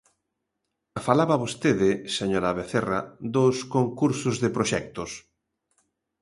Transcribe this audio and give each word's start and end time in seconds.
Falaba 1.05 1.41
vostede, 1.43 1.89
señora 2.17 2.57
Vecerra, 2.59 2.99
dos 3.35 3.55
concursos 3.75 4.35
de 4.43 4.49
proxectos. 4.55 5.11